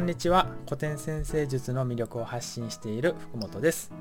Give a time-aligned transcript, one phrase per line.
[0.00, 0.46] こんにちは。
[0.64, 3.92] 古典先生術の魅力を発信している福本です。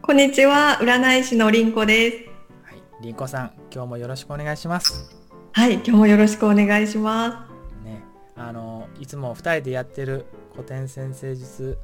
[0.00, 0.78] こんにちは。
[0.80, 2.16] 占い師のりんこです。
[2.62, 2.82] はい。
[3.02, 5.14] りんこさん今日もよろしくお願いします。
[5.52, 5.74] はい。
[5.74, 7.46] 今日もよろしくお願いしま
[7.82, 7.84] す。
[7.84, 8.02] ね。
[8.34, 11.76] あのいつも二人でやってる古典先生術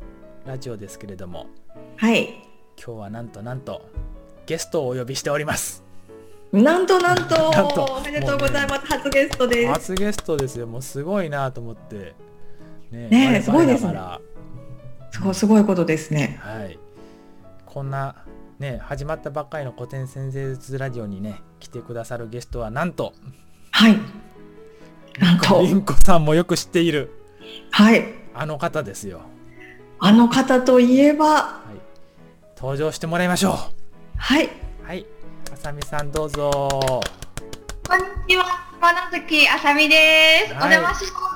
[0.47, 1.49] ラジオですけれども
[1.99, 2.43] はい。
[2.83, 3.83] 今日はなんとなんと
[4.47, 5.85] ゲストをお呼びしております。
[6.53, 7.51] なんとなんと。
[7.99, 9.73] おめでとうございます、ね、初ゲストです。
[9.75, 10.67] 初ゲストですよ。
[10.67, 12.15] もうすごいなと思って
[12.95, 13.09] ね。
[13.09, 13.99] ねすごいですね。
[15.11, 16.39] そうすごいことですね。
[16.43, 16.79] はい。
[17.67, 18.17] こんな
[18.59, 23.13] ね始まったばっかりの古典先生術ラジオにね来てくださるゲストはなんと
[23.71, 23.99] はい。
[25.19, 25.61] なんと。
[25.61, 27.13] りんこさんもよく知っている
[27.71, 28.05] はい。
[28.35, 29.23] あの方ですよ。
[29.99, 31.79] あの方といえば、はい、
[32.57, 33.55] 登場してもらいましょう。
[34.17, 34.49] はい。
[34.83, 35.07] はい。
[35.53, 36.51] あさみさんどうぞ。
[37.89, 38.65] こんにちは。
[38.85, 41.34] 山崎あさみです、はい、お邪魔します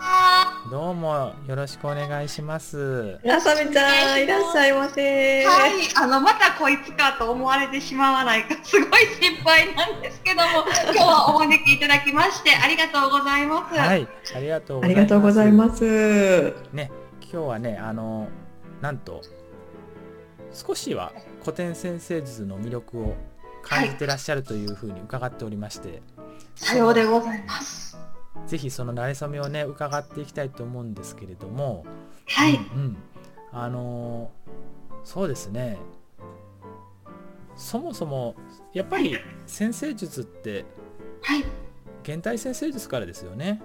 [0.71, 3.19] どうもよろしくお願いします。
[3.27, 5.45] あさみちゃんいらっしゃいませ。
[5.47, 8.45] はいあのまたこいつかと思われてしまわない。
[8.45, 13.79] かすごい心配なんですけども 今日はお招きいただきましてありがとうございます。
[13.79, 16.55] はいありがとうありがとうございます。
[16.73, 16.91] ね
[17.23, 18.29] 今日はねあの
[18.83, 19.23] なんと
[20.53, 23.17] 少しは古典先生術の魅力を
[23.63, 26.01] 感じてらっしゃるというふうに伺っておりまして、はい、
[26.57, 27.98] さようでございます
[28.47, 31.85] ぜひその馴れ初めをね伺っていきたいと思うんですけれども。
[32.27, 32.97] はい、うん、うん、
[33.53, 35.79] あのー、そうですね。
[37.57, 38.37] そもそも
[38.73, 40.65] やっぱり先生術って、
[41.23, 41.45] はい、
[42.05, 43.61] 現代先生術からですよね。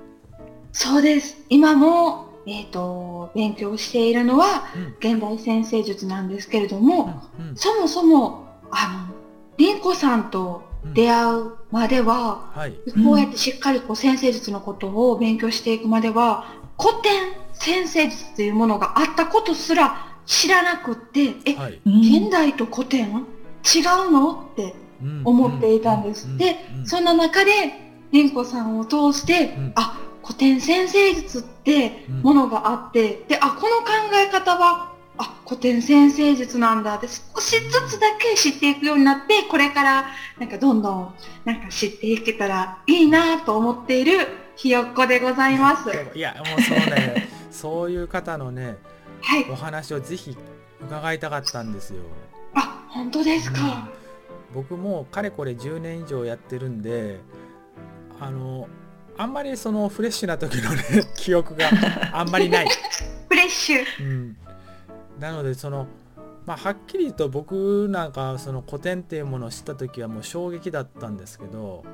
[0.72, 1.46] そうです。
[1.50, 4.66] 今もえーと、勉強しているのは、
[5.00, 9.16] 現代先生術なんですけれども、うんうん、そもそもあの
[9.58, 12.73] 凛子さんと出会うまでは、うんはい、
[13.06, 16.45] こうやってしっかりこう先生術のことを勉強していくまでは
[16.80, 23.26] 古典先生術というものがあったことすら知らなくってえ、はい、現代と古典
[23.64, 24.76] 違うのって
[25.23, 26.38] 思っていたんです。
[26.38, 27.52] でそんな中で
[28.11, 40.06] 凛子さんを通して、うん、あ古典先生術ってものがあって、うん、であこの考え方はあ古典先生術なんだって少しずつだけ知っていくようになってこれから
[40.40, 41.16] なんかどんどん
[41.46, 45.90] なんか知っていけたらいいなと思っているひよっこでございます。
[46.16, 47.30] いやもうそうね。
[47.52, 48.78] そういう方のね、
[49.22, 50.36] はい、お話をぜひ
[50.82, 52.02] 伺いたかったんですよ。
[52.56, 57.20] あ本当ですか、うん、僕もかれこれ10年以上やってるんで
[58.20, 58.68] あの
[59.18, 60.84] あんまりそのフレッシュな時のね
[61.16, 61.70] 記憶が
[62.12, 62.68] あんまりない。
[63.30, 64.38] フレッシュ、うん、
[65.20, 65.88] なのでその
[66.46, 71.86] まあ、はっきりと僕なんかその古典っていうものを知った時はもう衝撃だったんですけど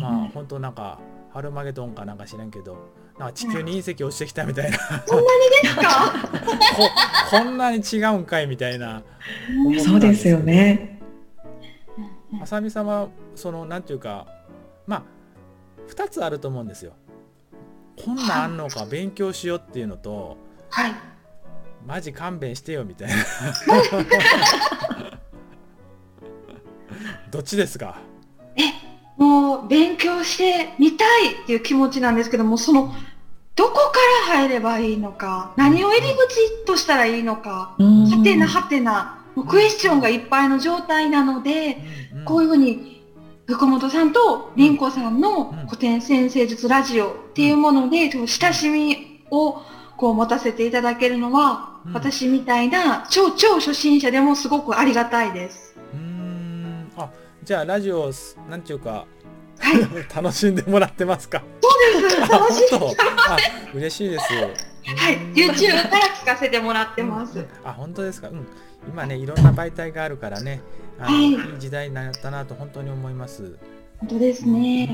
[0.00, 0.98] まあ本当なんか
[1.34, 2.78] ハルマゲドンかなんか知らんけど
[3.18, 4.78] なんか地球に隕石落ちてきたみたいな。
[5.06, 5.28] そんなに
[5.62, 6.12] ですか？
[6.76, 6.90] こ
[7.30, 9.02] こんなに違うんかいみたいな。
[9.84, 11.00] そうですよね。
[12.42, 14.26] あさみさんはそのなんていうか
[14.86, 15.02] まあ
[15.90, 16.94] 2つあると思うんですよ。
[18.02, 20.36] こんなんあんのか勉強しようっていうのと、
[20.70, 20.92] はい
[21.86, 23.14] マジ勘弁してよみたいな。
[27.30, 27.96] どっちですか？
[28.56, 28.62] え
[29.16, 32.94] もう勉強してみたいっていう気持ちなんですけどもその
[33.56, 33.80] どこか
[34.32, 41.78] ら入ればいいのか何を入り口としたらいいのかはてなはてなもうクエスチョンがいっぱいの状態なので、
[42.12, 43.02] うんうん、こういうふうに
[43.46, 49.60] 福本さんと凛子さんの古典先生術ラジオっていうもので親しみを
[49.96, 55.76] こう持たせていただけるのは、うん、私みたいな超超初心者でもすごくありがたいです。
[55.92, 57.10] うんあ
[57.42, 58.10] じゃあラジオ
[58.48, 59.06] なんていうか、
[59.58, 59.78] はい、
[60.14, 61.42] 楽しんでもらってますか？
[61.60, 61.68] そ
[61.98, 62.20] うです。
[62.20, 62.96] 楽しんで
[63.28, 63.36] あ
[63.74, 64.24] 嬉しいです。
[64.86, 67.44] はい、YouTube から聞かせてもらってます。
[67.64, 68.28] あ本当ですか？
[68.28, 68.46] うん。
[68.88, 70.60] 今ねいろんな媒体があるからね、
[70.98, 73.56] あの、はい、いい時代になったなと本当に思います。
[73.98, 74.88] 本当ですね。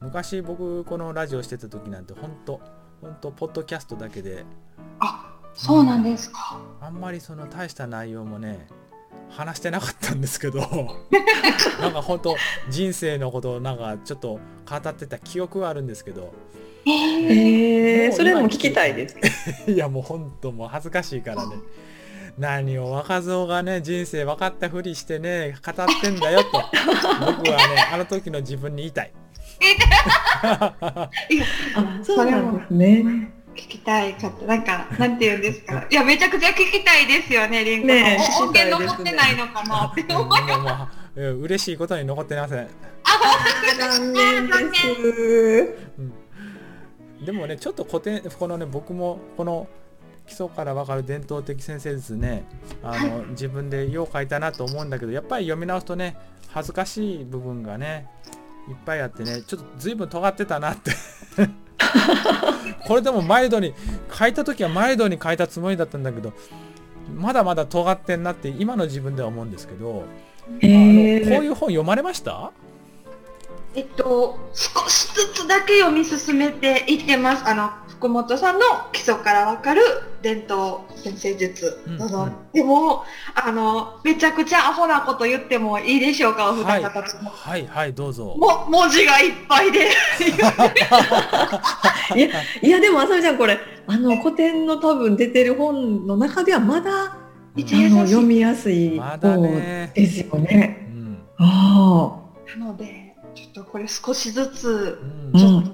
[0.00, 2.60] うん、昔僕このラジオしてた時なんて本当
[3.04, 4.46] 本当ポッドキャストだけで。
[4.98, 8.66] あそうなんですか、あんまりその大した内容もね
[9.28, 10.60] 話してなかったんですけど。
[11.80, 12.36] なんか本当
[12.70, 16.32] 人生のことをなんかちょっと語ってた記憶はあるんですけど。
[16.86, 19.16] えー、それも聞きたいです。
[19.70, 21.56] いやもう本当もう恥ずかしいからね。
[22.38, 26.50] 何を若造がね人生分かったふりしてね語ってんだよと。
[27.20, 29.12] 僕はねあの時の自分に言いたい
[30.42, 31.10] あ
[32.02, 33.30] そうなんですね。
[33.54, 35.86] 聞きたい方なんかなんて言うんですか？
[35.88, 40.02] いやめちゃくちゃ聞きたいですよねリンコね音源残ってないのかなって。
[40.12, 42.68] 思 います嬉しいことに残ってませんあ
[43.78, 45.74] 残念です、
[47.20, 49.68] うん、でもねちょっと古典このね僕もこの
[50.26, 52.44] 基礎から分かる伝統的先生術ね。
[52.82, 56.16] あの、はい、自分でよう書いたなと思うんだけどやっぱり読み直すとね
[56.48, 58.08] 恥ずかしい部分がね
[58.68, 60.92] いっぱいあってねちょっと随分尖ってたなって。
[62.86, 63.72] これでもマイルドに
[64.12, 66.32] 書いた時はマイルドに書いたつもりだったんだけど
[67.14, 70.04] まだまだ尖ってんなって今の自分では思うんですけど、
[70.60, 72.52] えー、こういう本読まれました？
[73.74, 77.44] えっと少しずつだけ読み進めていってます。
[77.46, 78.60] あの福本さんの
[78.92, 79.80] 基礎からわかる
[80.20, 83.04] 伝統先生術など、うんうん、でも
[83.34, 88.36] あのめちゃくちゃアホなこと言ってもいいでしょうかお二方とも、はい、はい、はいどうぞ。
[88.36, 89.88] も文字がいっぱいで。
[92.14, 92.28] いや
[92.62, 97.16] いやでもあさみちゃんこれあの古典の多分出てる本の中ではまだ、
[97.56, 99.42] うん、読みやすい本
[99.94, 100.48] ですよね。
[100.48, 102.20] ねうん、あ。
[102.58, 103.03] なので
[103.54, 104.98] とこれ少しずつ
[105.36, 105.70] ちょっと、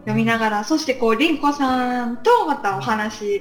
[0.00, 3.40] 読みながら、そしてこう、りんこさんとまたお話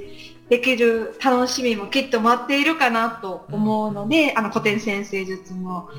[0.50, 5.89] できる楽しみもきっと待っているかなと思うので、あの古典先生術も、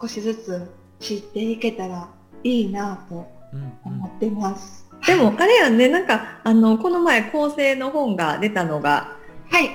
[0.00, 0.70] 少しずつ
[1.00, 2.08] 知っていけたら
[2.44, 3.26] いいなと
[3.84, 4.86] 思ってます。
[5.06, 9.16] でもあれやんね、なんかあのこの前構成の本が出たのが、
[9.50, 9.70] はい。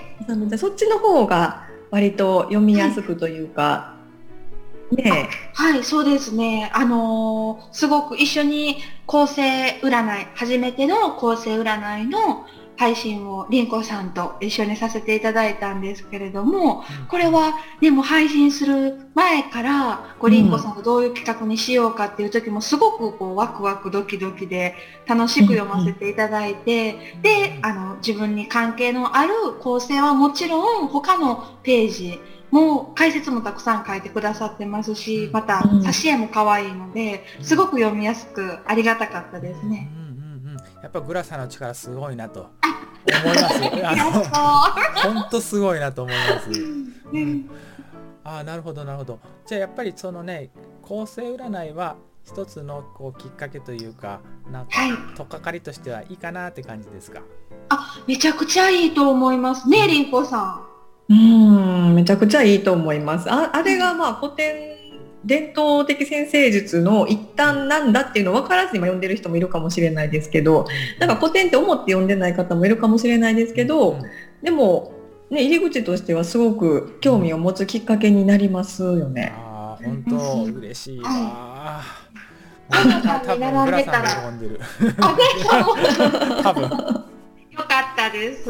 [0.58, 3.99] そっちの方が割と読みやすくというか、は
[4.91, 5.30] ね。
[5.53, 6.71] はい、そうですね。
[6.74, 12.45] あのー、すごく一緒に構成占い、初めての構成占いの
[12.80, 24.75] 配信をりんこさんと一緒にさせていただいたんですけれども、これはでも配信する前からこうりんこさんとどういう企画にしようかっていう時もすごくこうワクワクドキドキで
[25.06, 32.19] 楽しく読ませていただいて、であの自分に関係のある構成はもちろん他のページ
[32.51, 39.90] もう解説もたくさん書いてくださってますし、また挿絵も可愛いので、すごく読みやすくありがたかったですね。
[39.96, 42.50] うんうんうん、やっぱグラサの力すごいなと
[43.06, 44.30] 思います。
[45.04, 46.50] 本当すごいなと思います。
[47.12, 47.50] うん、
[48.24, 49.19] ああなるほどなるほど。
[49.46, 50.50] じゃあやっぱりそのね
[50.81, 54.72] 構成占いは一つのこうきっかけというかなんか
[55.16, 57.22] とっかかりとしてはいいかなって感じですか？
[57.69, 60.69] あめちゃくちゃいいと思いますねりんこさん。
[61.10, 63.32] うんめちゃくちゃいいと思います。
[63.32, 64.78] ああれがまあ古典
[65.26, 70.66] 伝統的先生術の一端なんだっていうのを分からずに今読んでる人もいるかもしれないですけど
[71.00, 74.00] なんか古典って思って読んでない方もいるかもしれないですけど
[74.42, 74.94] でも、
[75.30, 79.34] ね、入り口としてはすごく興味を持つきっかけになりますよね。
[79.36, 81.82] あ本当嬉しいわ。
[82.70, 82.82] 多
[83.36, 84.60] 分グラさんが喜んでる。
[86.44, 86.64] 多分。
[86.64, 88.50] よかったです。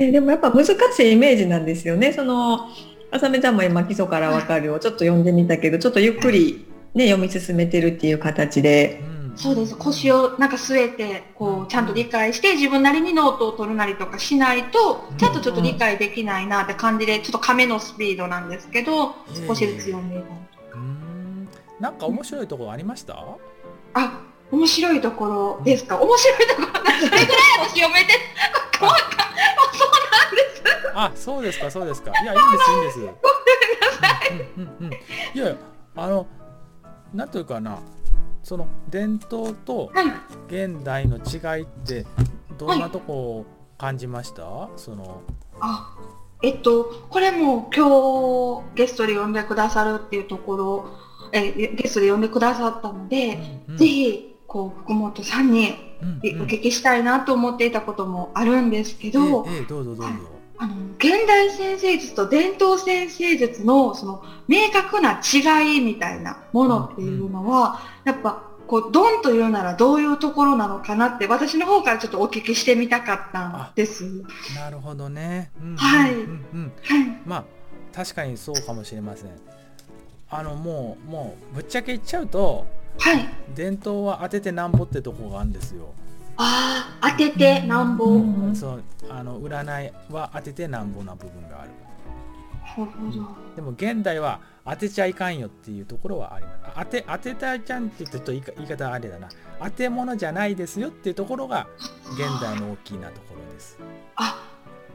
[0.00, 2.12] えでもやっぱ難しいイメージなんですよね。
[2.14, 2.68] その
[3.10, 9.02] あさめちゃんも今基礎からわかるをちょっと読んでみたけど、ちょっとゆっくりね読み進めてるっていう形で。
[9.36, 9.76] そうです。
[9.76, 19.14] 腰をなんか据えてこうちゃんと理解して自分なりにノートを取るなりとかしないとちゃんとちょっと理解できないなって感じでちょっと亀のスピードなんですけど
[19.46, 20.78] 少しずつ読んでいたりとか。
[21.78, 23.14] なんか面白いところありました？
[23.94, 26.00] あ面白いところですか？
[26.00, 27.26] 面白いところそれぐらい
[27.60, 28.12] 私読めて
[28.80, 28.98] 怖か
[30.94, 32.10] あ、そうですか、そうですか。
[32.10, 32.98] いや、いいんです、いいんです。
[32.98, 33.18] ごめんな
[34.00, 34.40] さい。
[34.56, 34.98] うんうんうん、い
[35.38, 35.56] や、
[35.96, 36.26] あの、
[37.14, 37.78] なんというかな、
[38.42, 39.92] その伝統と
[40.48, 42.06] 現代の違いって
[42.58, 43.46] どんなとこを
[43.78, 44.44] 感じました？
[44.44, 45.22] はい、その。
[45.60, 45.96] あ、
[46.42, 50.88] えっとこれも今日ゲストで呼んでくださるっていうところ、
[51.32, 53.38] えゲストで呼んでくださったので、
[53.68, 56.04] うんうん、ぜひこう福本さんにお
[56.44, 60.02] 聞きしたいなと思っていたこともあるんですけど、えええ、どうぞどうぞ。
[60.02, 60.12] はい
[60.62, 74.04] あの現代先生術と伝統先生術のその明確な違いみたいなものっていうのは、やっぱこうドンというならどういうところなのかなって私の方からちょっとお聞きしてみたかったんです。
[74.54, 75.50] なるほどね。
[75.62, 77.20] うん、はい、うんうん、はい。
[77.24, 77.44] まあ
[77.94, 79.30] 確かにそうかもしれません。
[80.28, 82.66] あのもうもうぶっちゃけ言っちゃうと、
[82.98, 85.94] はい、伝統は当ててなんぼってとこがあるんですよ。
[86.36, 91.70] ああ当ててなんぼ、うん、そうあの占いは当ててなんぼな部分がある。
[93.56, 96.72] でも現代は当てちゃいかんよっていうところはあります。
[96.76, 99.28] 当て当てたちゃんって言うと言い方あれだな。
[99.58, 101.66] 当て物じゃないですよっていうところが
[102.12, 103.78] 現代の大きなところです。
[104.16, 104.40] あ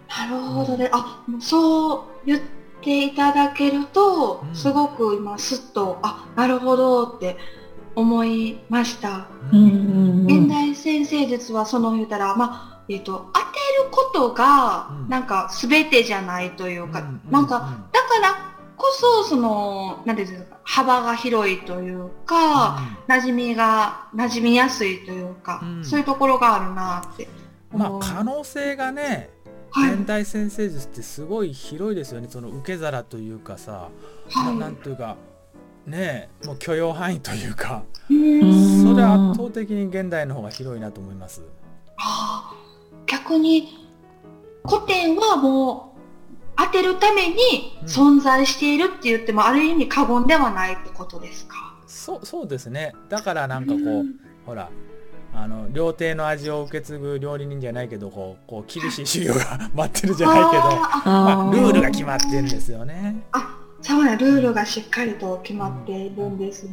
[0.07, 2.41] なるほどね、うん、あそう言っ
[2.81, 7.37] ていただけると、うん、すごく今すっとあなるほどって
[7.95, 9.27] 思いました。
[9.51, 13.45] 現代先生術はその言うたら、まあ、えっ、ー、と、当て
[13.83, 27.27] ることが、なんか全てじゃないというか、なんか、だからこそ、その、なんていうんですか、幅が広いというか、馴染みが、馴染みやすいというか、そういうところがあるなって
[27.71, 29.29] まあ可能性がね、
[29.71, 29.93] はい。
[29.95, 32.27] 現代先生術ってすごい広いですよね。
[32.29, 33.89] その受け皿というかさ、
[34.33, 34.55] なはい。
[34.55, 35.17] なんというか
[35.85, 41.41] ねもう許容範囲というかうんそれは圧倒的に現代の方が広いなと思います。
[41.97, 43.87] あー逆に
[44.67, 45.99] 古典はもう
[46.57, 47.35] 当てるために
[47.85, 51.55] 存在しているって言っても、ある意味過言ではないってことですか？
[51.87, 54.15] そうそうですねだからなんかこう、うん
[54.45, 54.69] ほら
[55.33, 63.17] あの料亭の味を受け継ぐ料理人じゃないけどこうこう厳しい修行が 待ってるじゃないけど、まあ、ルールが決まってるんですよね。
[63.33, 66.63] あそうね、ルールがしっかりと決まっているんです。
[66.63, 66.71] ね。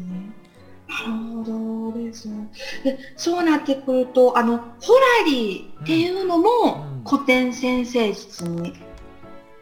[0.88, 2.26] なるほどです。
[2.26, 2.50] ね。
[2.82, 8.72] で、そうなってくると、あの、ホラリーっていうのも古典先生術に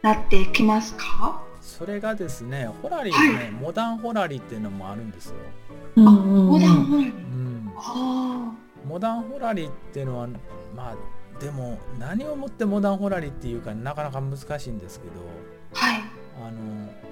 [0.00, 0.95] なってきます。
[0.95, 2.42] か、それがです。
[2.42, 5.30] ねホラリーね、モダンホラリーっていうのもあるんです。
[5.30, 5.35] よ。
[5.97, 7.12] あ、モダンホラリー。
[7.12, 8.52] うん、あ
[8.87, 10.28] モダンホラリーっていうのは
[10.76, 15.00] まあでも何をもってモダンホラリーっていうかなかなか難しいんです。
[15.00, 15.12] けど、
[15.75, 16.00] はい。
[16.40, 17.09] あの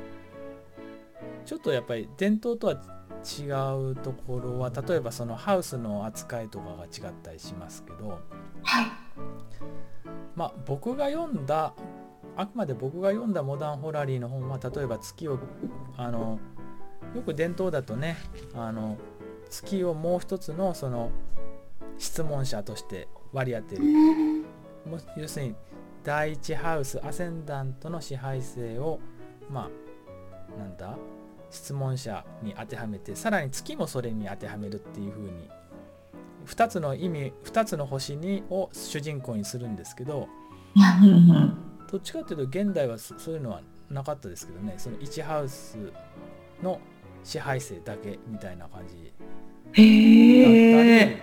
[1.48, 2.74] ちょっとやっぱり伝統とは
[3.24, 3.46] 違
[3.90, 8.20] うところは例えばそのハウスの扱いとかが違ったりしますけど
[8.62, 8.86] はい。
[10.36, 11.72] まあ僕が読んだ
[12.36, 15.38] あくまで僕が読んだモダンホラリーの本は例えば月を
[15.96, 16.38] あの
[17.16, 18.18] よく伝統だとね
[18.54, 18.98] あの
[19.48, 21.10] 月をもう一つのその
[21.96, 23.84] 質問者として割り当てる。
[25.16, 25.54] 要するに
[26.04, 29.00] 第一ハウスアセンダントの支配性を
[29.50, 29.70] ま
[30.54, 30.94] あなんだ？
[31.50, 35.48] 質問者に当てはめてさらに月もそれに当てはめるっていう風に
[36.46, 40.28] 2つの意味2つの星にを主人公にするんですけど
[41.90, 45.78] どっちかっていうと現代はそそういうのはなかったですけどねその1ハウス
[46.62, 46.80] の
[47.24, 49.12] 支配性だけみたいな感じ。
[49.72, 51.22] へえ。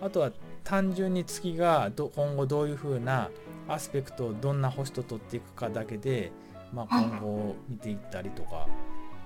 [0.00, 0.32] あとは
[0.64, 3.30] 単純に月がど今後どういう風な
[3.68, 6.32] アスペクトをどんな星と取っていくかだけで、
[6.72, 8.66] まあ、はい今後を見ていったりとか、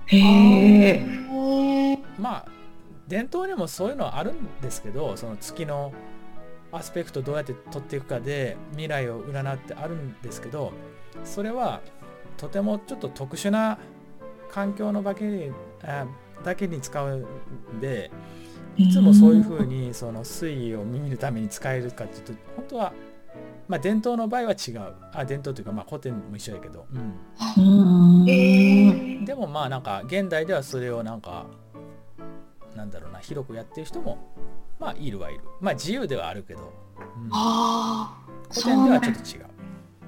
[0.07, 1.17] へえ。
[2.17, 2.45] まあ
[3.07, 5.93] 伝統にもそういうのはあるんですけどその月の
[6.71, 10.73] アスペクトどうやって取っていくかで未来を占ってあるんですけど
[11.23, 11.81] それは
[12.35, 13.77] とてもちょっと特殊な
[14.51, 15.51] 環境のだけに
[15.83, 16.05] あ
[16.43, 18.11] だけに使うんで
[18.75, 22.93] いつもそういうふうにその推移を見るために使えるかっていうと本当は
[23.67, 24.95] まあ伝統の場合は違う。
[25.13, 28.29] あ伝統というかまあ古典も一緒やけど、うん、うん。
[28.29, 29.23] えー。
[29.25, 31.45] でもまあなんか現代ではそれをなんか
[32.75, 34.17] なんだろうな広くやってる人も
[34.79, 35.41] まあいるはいる。
[35.59, 37.29] まあ自由ではあるけど、うん。
[37.31, 39.21] ああ、古典ではちょっと。
[39.21, 39.45] と違う。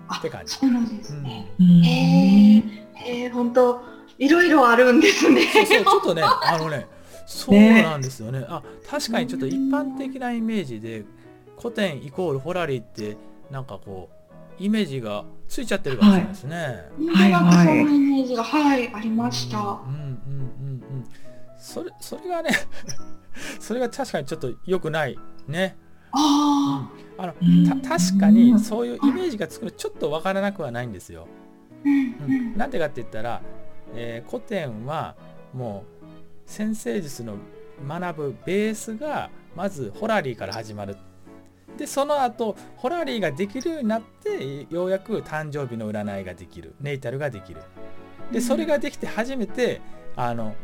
[0.07, 0.53] あって感じ。
[0.53, 1.51] そうなんですね。
[1.59, 1.83] うん。
[1.83, 2.63] へえ、
[2.95, 3.81] へえ、本当
[4.17, 5.41] いろいろあるんですね。
[5.51, 6.87] そうそうちょっとね あのね
[7.25, 8.45] そうなんですよね。
[8.47, 11.05] あ確かにちょっと一般的なイメージで
[11.57, 13.17] 古典イコールホラリーって
[13.51, 16.57] なんかこうイメージがついちゃってるかもしれないですね、
[17.15, 17.31] はい。
[17.31, 19.57] なんかそんなイメージが、はい、ありました。
[19.59, 20.71] うんうんうんうん。
[20.71, 21.05] うん
[21.57, 22.51] それそれがね
[23.59, 25.77] それが確かにちょっと良くないね。
[26.11, 27.81] ああのうん。
[27.81, 31.27] た確かにそういうイメージがつくのちょっとわからなくはないんですよ。
[31.85, 32.57] あ、うんうん。
[32.57, 33.41] なんでかって言ったら、
[33.93, 35.15] えー古典は
[35.53, 37.35] もう先生術の
[37.87, 40.95] 学ぶベースがまずホラリーから始まる。
[41.79, 47.61] でその後ホラリーができるようになってようやく誕生日の占いができるネイタルができる。
[48.33, 49.79] でそれができて初めて
[50.17, 50.55] あの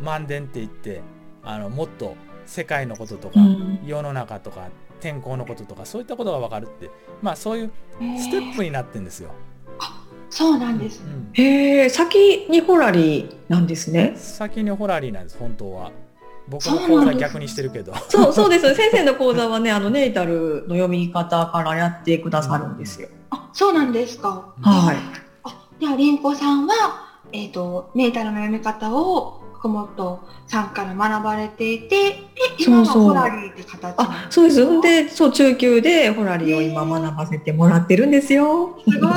[0.00, 1.02] 万伝って言って
[1.44, 4.68] あのもっと世界のこととか、うん世の中とか
[4.98, 6.90] 天候のこととかそういったことが分かるって
[7.22, 7.70] まあそういう
[8.18, 9.30] ステップになってんですよ。
[10.28, 11.02] そうなんです。
[11.04, 14.14] うんへえ、先にホラリーなんですね。
[14.16, 15.92] 先にホラリーなんです本当は。
[16.48, 17.92] 僕の講座逆にしてるけど。
[18.08, 18.74] そう、そうです。
[18.74, 23.08] 先生の講座はね、あのネイタルの読み方からやってくださるんですよ。
[23.30, 24.54] あ、そうなんですか。
[24.60, 24.96] はい。
[25.42, 26.74] あ、では、りんこさんは、
[27.32, 32.20] えっ、と、ネイタルの読み方を福本さんから学ばれていて、で、
[32.58, 34.64] 今はそうそうホラリーって形あ、そうです。
[34.64, 38.78] んで、そう、中級でホラリーを今学ばせてもらってるんですよ。
[38.88, 39.10] すごい。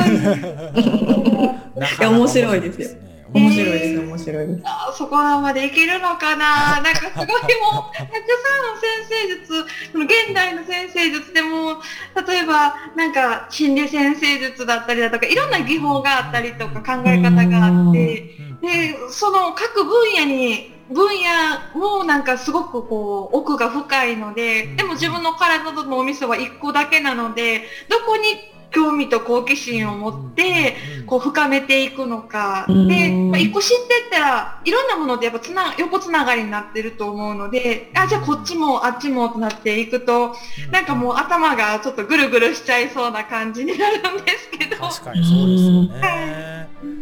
[2.00, 3.09] いや面白いですよね。
[3.34, 4.48] 面白いです、面白い。
[4.48, 4.62] です。
[4.66, 6.82] あそこまでいけるのかな？
[6.82, 11.82] なんかすごいもう、たくさんの先生術、その現代の先生術でも、
[12.28, 18.62] 例えばなんか心理先生術だったりだとか、いろんな技法があったりとか考え方があって、うん。
[18.62, 28.24] で、その各分野に、分野もなんかすごくこう奥が深いので、でも自分の体と脳みそは一個だけなので、どこに
[28.72, 32.66] 興味と好奇心を持って、こう深めていくのか。
[32.68, 40.36] うんで、まあ、一個知ってったら、いろんなものでやっぱつな、横つながりになってると思うので、あ、じゃあこっちもあっちもとなっていくと、
[40.72, 44.78] なんかもう頭がちょっとぐるぐるしちゃいそうな感じになるんですけど。
[44.78, 46.70] 確かにそうですよね。
[46.84, 47.00] うんうんう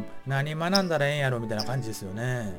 [0.00, 0.04] ん。
[0.26, 2.54] 何学んだらええんやろみたいな感じですよね。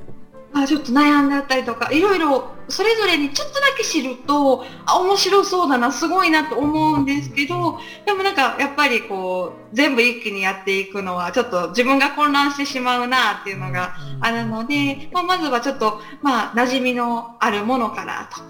[0.63, 18.47] あちょっと悩んだったりとか、いろいろそれぞれにちょっとだけ知ると、あ、面白そうだな、すごいなと思うんですけど、でもなんかやっぱりこう、全部一気にやっていくのはちょっと自分が混乱してしまうなっていうのがあるので、まあ、まずはちょっと、まあ、馴染みのあるものからとか、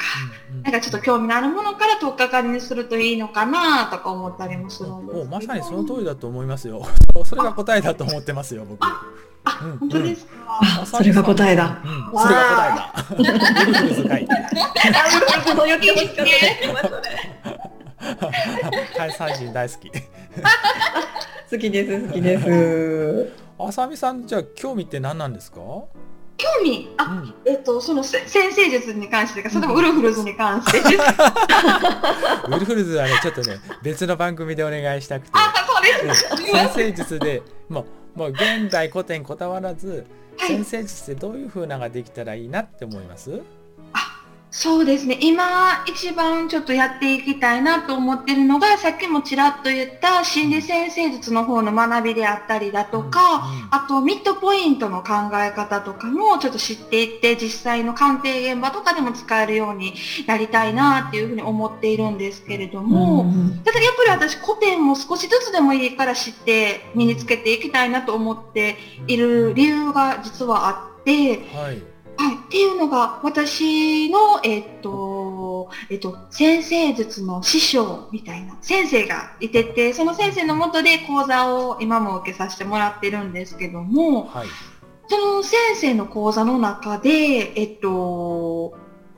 [0.63, 6.85] なんかちょっと興味のあるものから取っかかりにするといいのかなとか思ったりもするんですけまさにその通りだと思いますよ。
[7.25, 8.85] それが答えだと思ってますよ、僕。
[9.43, 9.77] あ、うん。
[9.79, 10.31] 本当ですか？
[10.81, 11.81] あそれが答えだ。
[11.83, 12.93] うん、それが答えだ。
[13.17, 14.27] ウルフルズかい。
[15.45, 16.25] そう言ってほしかっ
[18.95, 19.91] た海産人大好き。
[19.91, 23.33] 好きです好きです。
[23.59, 25.57] あさみさんじゃあ興味って何なんですか？
[26.37, 30.79] 興味、あ、うんえっと、そのせ先生術に関してか、それともウルフルズに関して。
[30.79, 35.01] ウルフルズはねちょっとね別の番組でお願い。
[35.01, 35.31] したくて。
[35.33, 36.27] あ、そうです。
[36.31, 40.05] うん先生術でもうもう現代古典こだわらず
[40.37, 43.41] はい先生術でどういう風なのができたらいいなって思います？
[44.53, 45.17] そうですね。
[45.21, 59.93] 今、一番ちょっとやっていきたいなと思ってるのが、さっきもちらっと言った心理先生術の方の学びであったりだとか、あとミッドポイントの考え方とかもちょっと知っていって、実際の鑑定現場とかでも使えるように
[60.27, 63.31] なりたいなっていうふうに思っているんですけれども、
[63.63, 68.75] ただやっぱり私古典も少しずつでもいいから知って身につけていきたいなと思って
[69.07, 71.90] いる理由が実はあって、はい。
[72.21, 84.47] はい、っていうのが私の、えっと、えっと、先生術の師匠みたいな先生がいてて、その先生のもとで講座を今も受けさせてもらってるんですけども、はい。
[85.07, 88.77] その先生の講座の中で、えっと、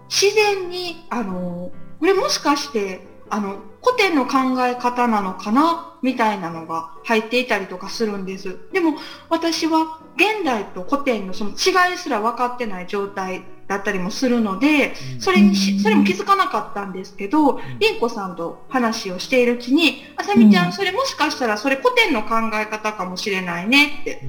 [0.10, 5.98] 自然に、あの、これもしかして、あの、古典の考え方なのかな？
[6.02, 8.58] みたいなのが入っていたりとかするんです。
[8.74, 8.96] でも、
[9.30, 18.00] 私は現代と古典のその違いすら分かってない状態だったりもするので、それにし、それも気づかなかったんですけど、りん。
[18.00, 24.22] こさんと話をしているうちに、あさみちゃうんん、それもしかしたらそれ古典の考え方かもしれないねって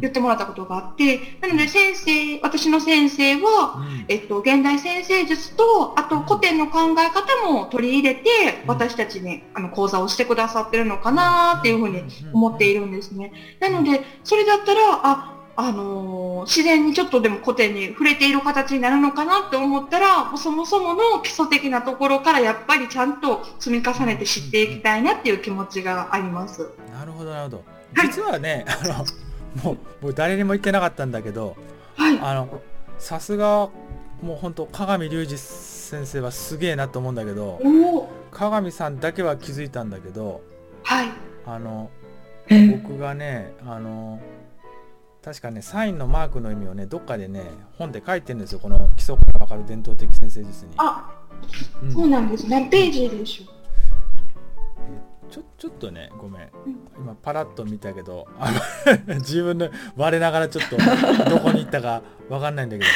[0.00, 4.04] 言ってもらったことがあって、なので先生、私の先生は、うん。
[4.08, 8.28] えっと、現代先生術と、あと古典の考え方も取り入れて、
[8.66, 13.32] 私たちにあの講座をしてくださってるのかなっていうふうに思っているんですね。
[13.60, 26.70] なので、それだったら、あ、あのー自然にちょっとでも古典に触れている形になるのかなって思ったら、そもそもの基礎的なところからやっぱりちゃんと積み重ねて知っていきたいなっていう気持ちがあります。
[26.92, 27.64] なるほどなるほど。
[27.94, 28.06] はい。
[28.08, 29.04] 実はね、あの
[29.62, 31.56] もうもう誰にも言ってなかったんだけど、
[31.96, 32.18] はい。
[32.20, 32.60] あの
[32.98, 33.68] さすが
[34.22, 40.40] もう本当鏡隆二先生はすげえなと思うんだけど、おお鏡さんだけは気づいたんだけど、
[40.82, 41.08] はい。
[41.46, 41.90] あの
[42.48, 44.20] え僕がねあの
[45.22, 47.42] 確かねサインのマークの意味をねどっかでね
[47.78, 50.72] 本で書いてるんですよこの基礎からわかる伝統的先生術に。
[50.76, 51.10] あ、
[51.82, 52.48] うんそうなんです。
[52.48, 53.59] 何ページでしょう
[55.30, 56.48] ちょちょっとねごめんうん
[56.98, 58.50] 今パラッと見たけどあ
[59.06, 60.76] の 自分で我ながらちょっと
[61.30, 62.90] どこに行ったかわかんないんだけど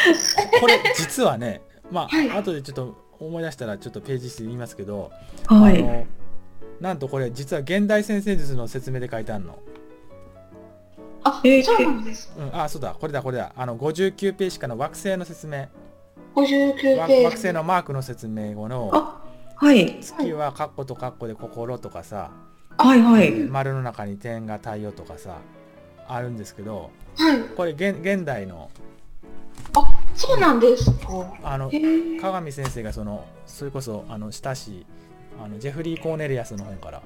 [0.61, 5.11] これ実はねまあ、はい後でちょっと思い出したらちょっとページ数言いますけど、
[5.47, 5.83] はい。
[5.83, 6.07] あの
[6.81, 9.59] なんとこれ実は現代先生術の説明で書いてあるの。
[11.23, 12.33] あ、えーそうなんです。
[12.37, 15.69] うん、あそうだこれだこれだあの59ページからの惑星の説明
[16.35, 17.25] 59わページ。
[17.25, 19.24] 惑星のマークの説明後のあ
[19.57, 19.99] はい。
[20.01, 22.31] 月はカッコとカッコで心とかさ、
[22.77, 23.33] はいはい。
[23.33, 25.39] 丸の中に点が太陽とかさ
[26.09, 27.41] あるんですけどはい。
[27.57, 28.71] これ現現代の
[29.77, 29.81] あ、
[30.15, 31.33] そうなんですか。
[31.43, 34.87] あのへー鏡先生がそのそれこそあの親しい
[35.43, 37.03] あのジェフリー・コーネリアスの本から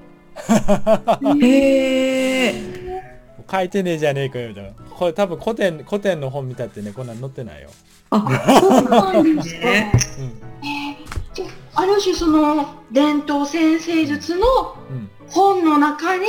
[1.41, 3.19] へえ。
[3.49, 7.69] 書いてねえじゃねえかよみたいなこれ多分古典古典の本見たってねこんなん載ってないよ、
[8.11, 8.19] あ、
[8.61, 9.91] そうなんですねね。
[10.19, 10.78] うん
[11.79, 14.45] あある種その伝統先生術の
[14.89, 16.25] うん本の中に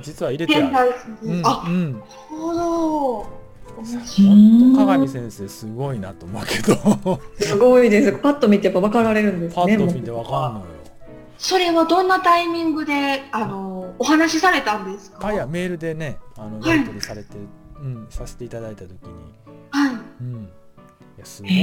[0.00, 3.42] 実は入れてある、うんあ、うん、なるほど。
[3.74, 8.12] 本当鏡先生すごいなと思うけどすごいです。
[8.18, 9.56] パッと見てやっぱ分かられるんですね。
[9.56, 10.66] パッと見てわかんのよ
[11.38, 15.26] それはどんなタイミングであのお話しされたんですか？
[15.28, 17.30] あいやメールでねあのはいやり取りされて、
[17.80, 18.98] うん、させていただいた時に
[19.70, 19.94] はい。
[20.20, 20.50] うん
[21.16, 21.60] いやすごいへへ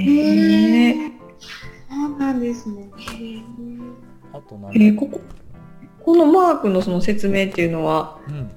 [0.00, 0.06] え。
[0.06, 0.51] そう
[2.32, 2.90] なんですね。
[4.32, 4.74] あと何？
[4.74, 5.20] えーここ
[6.04, 8.50] このマークのその説明っていうのは、うん、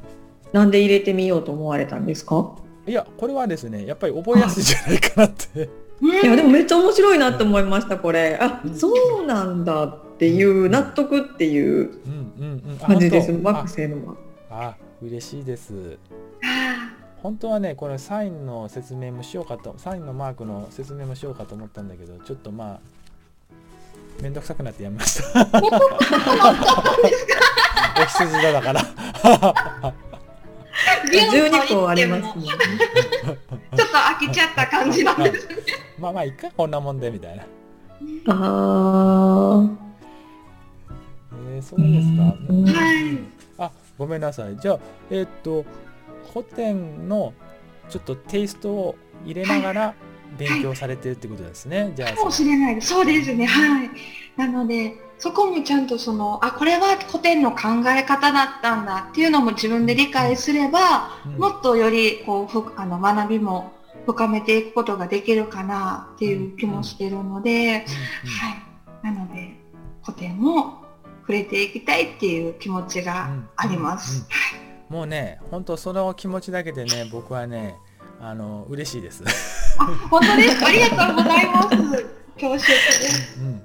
[0.52, 2.56] なんで入れてみようと思われたんですか？
[2.88, 5.70] いやこれはですねやっぱり覚えやすいじゃないかなって。
[6.02, 8.38] いやでもめっちゃ面白いなと思いましたこれ。
[8.42, 12.00] あ、そうなんだっていう納得っていう
[12.82, 14.16] 感じです、マーク製のは
[14.50, 15.98] あ嬉しいです。
[17.24, 22.80] 本当はねこれサインの説明もしようかとサインのマークの説明もしようかと思ったんだけどちょっとまあ
[24.22, 25.48] めんどくさくなってやめました。
[27.98, 28.82] お羊座だから。
[31.06, 32.46] 12個ありますね。
[32.46, 35.56] ちょっと飽きちゃった感じなんですね。
[36.00, 37.44] まあまあいっかこんなもんでみたいな。
[38.28, 39.70] あ
[41.54, 42.24] えー、そうですか、
[42.80, 43.20] はい。
[43.58, 44.58] あごめんなさい。
[44.58, 45.66] じゃあえー、っと
[46.34, 47.34] 古典の
[47.90, 49.94] ちょっとテイストを入れながら
[50.38, 53.46] 勉強されてるってことですね、はい、じゃあかもしれないそうですね。
[53.46, 53.90] はい。
[54.38, 63.74] なのでそこもちゃんとそのあこれは古典の考え方だったんだっていうのも自分で理解すれば、うん、もっとよりこうふあの学びも
[64.06, 67.86] 深めていくことができるかなっていう気もしてるので、はい。
[69.04, 69.56] なので
[70.04, 70.84] 古典も
[71.22, 74.28] 触れていきたいっていう気持ちがあります。
[74.90, 77.76] もうね、本当その気持ちだけでね、僕はね、
[78.20, 79.24] あの嬉しいです。
[79.78, 80.68] あ、本当ですか。
[80.68, 81.70] ありがとうございます。
[82.36, 83.40] 恐縮です。
[83.42, 83.62] うん、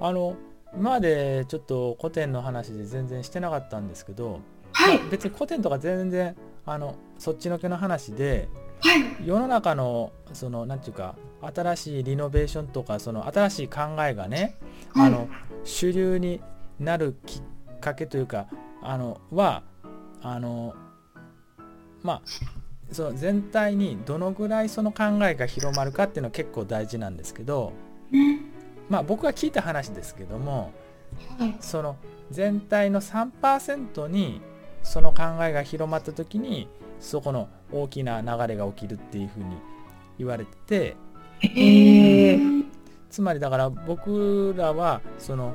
[0.00, 0.36] あの
[0.74, 4.40] 今までちょっと古典の話で全然してなかったんですけど、
[4.72, 8.48] はい、別に古典とか全然あのそっちのけの話で、
[8.80, 14.56] はい、世の中のそのなんていうか新しいリノベーションとかその新しい考えがね、
[14.94, 15.28] はい、あの
[15.64, 16.40] 主流に
[16.78, 18.46] なるきっかけというか
[18.82, 19.62] あのは
[20.22, 20.74] あの
[22.02, 22.22] まあ
[22.92, 27.72] その全体にどのぐらいその考えが広まるかっていうのは結構大事なんですけど、
[28.88, 30.72] まあ僕が聞いた話ですけども、
[31.60, 31.96] その
[32.30, 34.40] 全体の3%に
[34.82, 36.68] その考えが広まった時に
[37.00, 39.56] そこの大きな流れが起きるっていうふうに
[40.18, 40.96] 言われて
[41.40, 42.38] て、
[43.10, 45.54] つまりだから僕らはその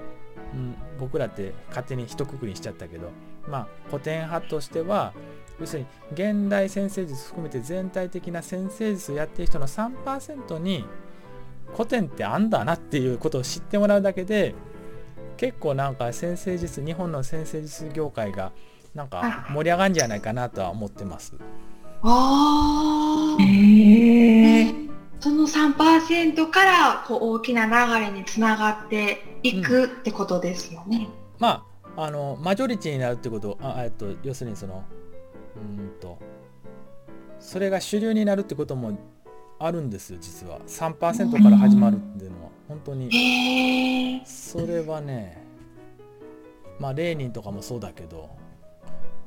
[0.54, 3.12] うん、僕らって勝手に一括りにしちゃったけど
[3.48, 5.14] まあ古典派としては
[5.60, 10.86] 要するに現代先生術含めて全体的な先生術をやってる人の3%に
[11.74, 14.56] 古典ってあんだなっていうことを知ってもらうだけで
[15.38, 18.52] 結構なんか先生術日本の先生術業界が
[18.94, 21.34] なんか盛り上がるんじゃないかなとは思ってます。
[22.02, 24.74] あえ。
[25.20, 30.98] その3%からこう大きな流れにつながっていくってことですよね。
[30.98, 31.66] うん、ま
[31.96, 34.84] ああのマジョリティになるってことあえっと要するにその
[35.56, 36.18] うんと。
[37.40, 38.98] それが主流になるってことも
[39.60, 40.60] あるんですよ実は。
[40.68, 42.50] 3%から始まるっていうのは。
[42.68, 44.22] 本当に。
[44.26, 45.44] それはね
[46.80, 48.30] まあレーニンとかもそうだけど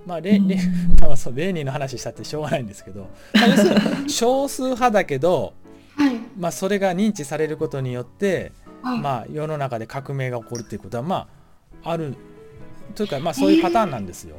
[0.06, 0.58] まあレ,、レ
[1.00, 5.54] まあ、そうレーニンの話したってしょうがないんですけど、まあ、要するに 少数派だけど
[5.96, 11.28] はい、まあ、それが認知されることによって、はい、まあ、世の中で革命が起こるっていうことはま
[11.82, 12.14] あある。
[12.94, 14.36] というか、まあ、そういうパターンなんですよ。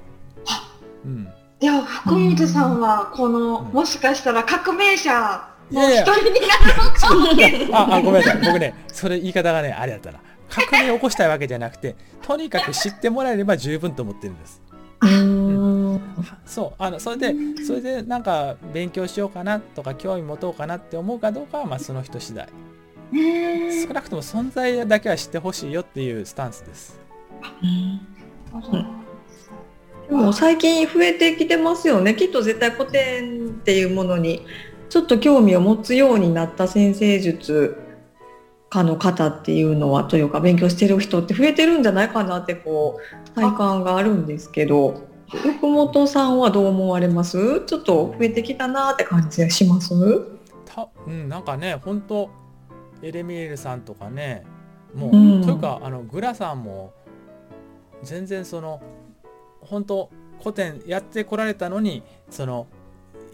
[1.06, 1.30] うん、
[1.62, 5.12] いや福本さんはこの、うん、もしかしたら革命者
[5.72, 8.42] の一人になるのかも ああごめんなさい。
[8.42, 10.20] 僕ねそれ言い方がねあれだったな。
[10.50, 14.62] 革命を起こしたいわけじゃなくてとにかく知ってもらえれば十分と思ってるんです。
[16.46, 22.48] そうあのそれでそれでなんか勉強しようかなとか興味持とうかなって思うかどうかはまあその人次第。
[23.12, 27.00] 少なくとも存在だけは知ってほしいよっていうスタンスです。
[28.72, 28.86] で
[30.16, 32.16] も最近増えてきてますよね。
[32.16, 34.46] きっと絶対古典っていうものに
[34.90, 37.78] ちょっと興味を持つようになった先生術
[38.70, 47.66] 家の方っていうのはというか勉強してる人って増えてるんじゃないかなってこう体感があるんですけど福本さんはどう思われます？
[47.66, 49.90] ちょっと増えてきたなって感じがします？
[50.66, 52.30] たうんなんかね本当
[53.02, 54.44] エレミエルさんとかね
[54.96, 56.94] もう、うん、というかあのグラさんも
[58.04, 58.82] 全然その
[59.70, 62.68] 本当古典やってこられたのにその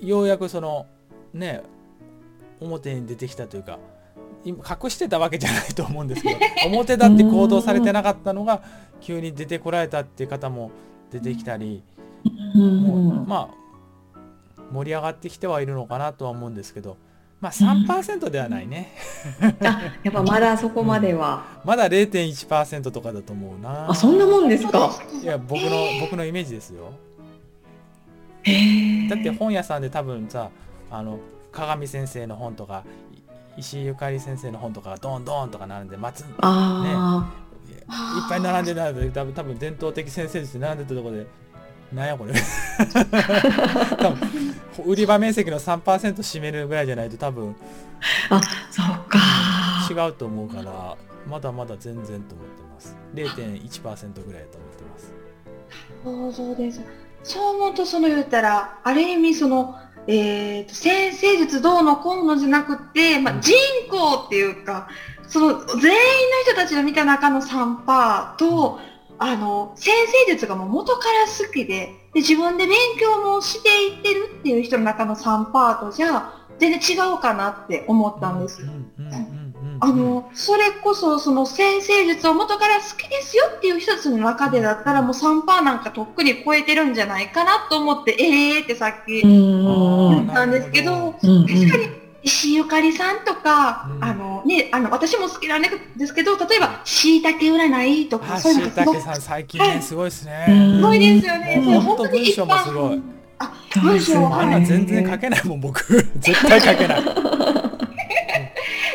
[0.01, 0.85] ようやくその
[1.33, 1.63] ね
[2.59, 3.79] 表に出てきたというか
[4.45, 8.61] 隠してたわけじゃないと思うんですけど 表だって行動されてなかったのが
[9.01, 10.71] 急に出てこられたっていう方も
[11.11, 11.83] 出てきたり、
[12.55, 13.65] もうまあ
[14.71, 16.97] 盛り上がってきてはいるのかなとは思うんですけど
[17.41, 18.91] まあ3%ではないね。
[19.61, 23.89] あやっぱまだそこまでは、うん、まだ0.1%とかだと思うな。
[23.89, 24.91] あそんなもんですか？
[25.21, 25.69] いや僕の
[26.01, 26.93] 僕のイメージですよ。
[28.43, 30.49] へだって本屋さんで多分さ
[30.89, 31.19] あの
[31.51, 32.83] 鏡先生の本とか
[33.57, 37.31] 石井ゆかり先生の本とかがドンドンとか並んで松あ、
[38.29, 41.27] ぱい並んでた多分多分伝統的先生術並んでたところで
[41.93, 42.33] なんやこれ。
[43.97, 47.55] 多分売り場面積の3%占めるぐらいじゃないと多分
[48.29, 49.19] あそうか。
[49.89, 52.95] 違うと思うからまだまだ全然と思ってます。
[53.13, 55.13] 0.1%ぐらいと思ってます。
[56.03, 56.81] そうそうです。
[57.23, 59.75] そう思うとその言ったらある意味その
[60.07, 63.55] えーと、先生術どうのこうのじゃなくて、まあ、人
[63.89, 64.87] 口っていうか
[65.27, 65.83] その全員の
[66.45, 68.79] 人たちの見た中の3%と
[69.17, 69.93] あの先
[70.27, 78.61] 生術がもう元から好きでで自分で勉強もしていってるっていう人の中の3%とじゃ全然違うかなって思ったんです。
[79.81, 95.69] あのそれこそその先生術を元から好きですよっていう一つの中でだったらもう3%なんかとっくに超えてるんじゃないかなと思ってええー、ってさっき言ったんですけど確かに石ゆかりさんとか、うん、あのね、あの私も好きなんで
[96.07, 100.45] すけど例えばしいたけ占いとかそういうのがすごくさん最近ね、はい、すごいですね。
[100.47, 103.01] すごいですよね、うん、本当に文章もすごい。
[103.37, 105.85] あ文章あんな全然書けないもん僕。
[106.17, 107.05] 絶対書けない。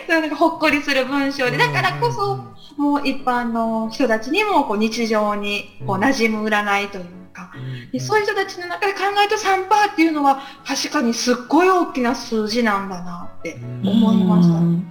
[0.09, 1.57] なんかほっこりする文章で。
[1.57, 2.37] だからこそ、
[2.77, 7.53] もう一般の人たちにもこう日常にこう馴染む占いというか、
[7.93, 14.91] でそういう人たちの中で考えた3%っていうのは確かにすっごい大きな数字なんだなって思いました。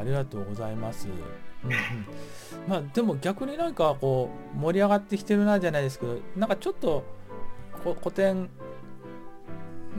[0.00, 1.08] ありがとうございます。
[1.08, 1.76] うんうん、
[2.68, 7.04] まあでも逆になんかこう盛り上がってきてるなじゃないですけどなんかちょっと
[7.82, 8.50] 古典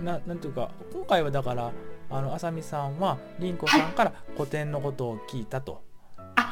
[0.03, 1.71] ななんていうか今回はだから
[2.09, 5.81] あの浅見さんは凛子さんから古典のことを聞いたと。
[5.81, 5.84] い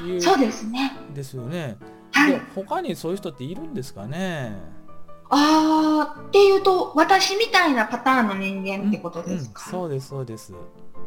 [0.10, 0.98] う、はい、そうですね。
[1.13, 1.78] ですよね。
[2.12, 4.58] はい、他にそういう人っているんですかね？
[5.30, 10.54] あーっていうと私みたいなパターンの人間ってことですか、うんうん、そうですそうです。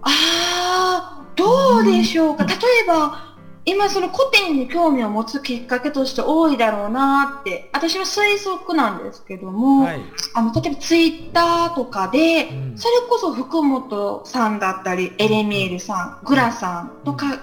[0.03, 2.57] ああどうでしょうか、例え
[2.89, 10.01] ば今その古典に興味を持つきっかけとして多いだろうなって私の推測なんですけども、はい、
[10.35, 17.37] あの例えばツイッターとかで、うん、それこそ福本さんだったりエレミールさんグラさんとかの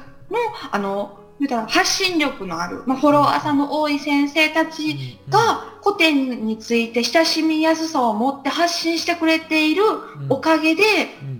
[0.71, 9.83] あの発信力のある、まあ、フォロワーさんの多い先生たちが古典について親しみやすさを持って発信してくれている
[10.29, 10.83] おかげで、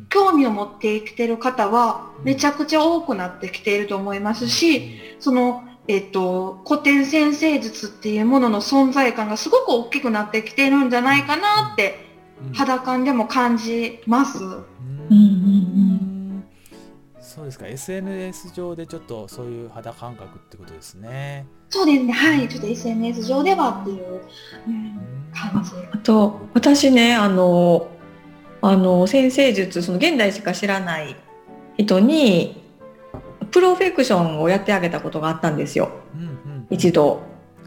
[0.10, 12.06] 興味を持ってきてる方はめちゃくちゃ多くなってきていると思いますし、その、えっと、古典先生術っていうものの存在感がすごく大きくなってきているんじゃないかなって
[12.54, 14.44] 肌感でも感じます。
[14.44, 16.13] うんうんうん
[17.34, 17.66] そうですか。
[17.66, 21.48] SNS 上でちょっとそういう肌感覚ってことですね。
[21.68, 22.14] そうですね。
[22.14, 22.48] はい。
[22.48, 24.22] ちょっと SNS 上ではっていう、
[24.68, 25.72] うん、感じ。
[25.92, 27.88] あと私ねあの
[28.62, 31.16] あの先生術その現代しか知らない
[31.76, 32.62] 人に
[33.50, 37.24] プロフェクションをやってあげたことがあったんですよ、うんうん、一度。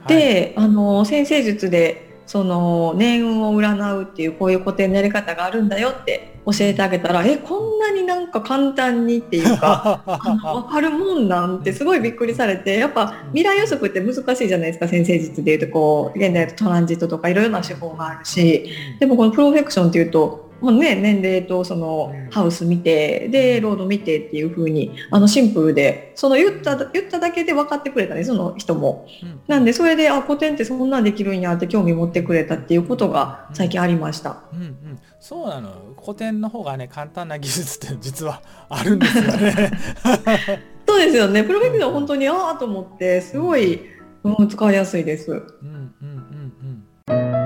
[0.07, 18.70] で、はい、あの先生術でその念運を占うっていうこういう固定のやり方があるんだよって教えてあげたらえこんなになんか簡単にっていうか分かるもんなんてすごいびっくりされてやっぱ未来予測って難しいじゃないですか先生術でいうとこう現代だとトランジットとかいろいろな手法があるし。
[19.00, 29.06] でもこのプロフェクションっていうともうね、年齢とそのハウス見て、で、ロード見てっていう風に、あのシンプルで、その言った、言っただけで分かってくれたね、その人も。
[29.46, 34.44] なんで、それで、あ、古典ってそんなんできるんやって興味持ってくれたっていうことが最近ありました。
[34.52, 39.72] うんうん、そうなの古典の方がね簡単な技術って実はあるんですよね。
[40.86, 43.80] そうですよねプロフィールは本当にああと思ってすごい、
[44.22, 45.32] うん、使いやすいです。
[45.32, 45.94] うんうん
[47.08, 47.45] うんうん